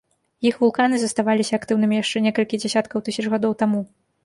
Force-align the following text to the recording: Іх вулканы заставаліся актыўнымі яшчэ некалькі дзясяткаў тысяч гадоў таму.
Іх 0.51 0.55
вулканы 0.63 0.97
заставаліся 1.03 1.53
актыўнымі 1.61 2.01
яшчэ 2.01 2.23
некалькі 2.29 2.61
дзясяткаў 2.65 2.97
тысяч 3.11 3.25
гадоў 3.37 3.57
таму. 3.65 3.87